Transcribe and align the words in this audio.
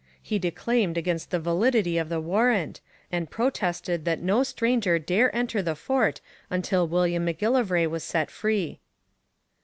He 0.23 0.39
declaimed 0.39 0.97
against 0.97 1.29
the 1.29 1.39
validity 1.39 1.99
of 1.99 2.09
the 2.09 2.19
warrant, 2.19 2.81
and 3.11 3.29
protested 3.29 4.03
that 4.03 4.19
no 4.19 4.41
stranger 4.41 4.97
dare 4.97 5.29
enter 5.35 5.61
the 5.61 5.75
fort 5.75 6.21
until 6.49 6.87
William 6.87 7.23
M'Gillivray 7.23 7.85
was 7.85 8.03
set 8.03 8.31
free. 8.31 8.79